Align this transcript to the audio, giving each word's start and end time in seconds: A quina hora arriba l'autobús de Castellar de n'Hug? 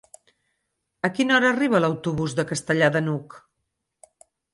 A 1.07 1.09
quina 1.17 1.35
hora 1.35 1.51
arriba 1.55 1.81
l'autobús 1.85 2.33
de 2.39 2.45
Castellar 2.53 2.89
de 2.97 3.03
n'Hug? 3.05 3.37